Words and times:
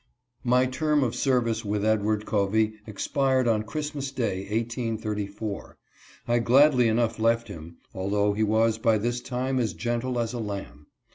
MY 0.43 0.65
term 0.65 1.03
of 1.03 1.13
service 1.13 1.63
with 1.63 1.85
Edward 1.85 2.25
Covey 2.25 2.73
expired 2.87 3.47
on 3.47 3.61
Christmas 3.61 4.09
day, 4.11 4.39
1834. 4.49 5.77
I 6.27 6.39
gladly 6.39 6.87
enough 6.87 7.19
left 7.19 7.47
him, 7.49 7.77
although 7.93 8.33
he 8.33 8.41
was 8.41 8.79
by 8.79 8.97
this 8.97 9.21
time 9.21 9.59
as 9.59 9.75
gentle 9.75 10.17
as 10.17 10.33
a 10.33 10.39
lamb. 10.39 10.87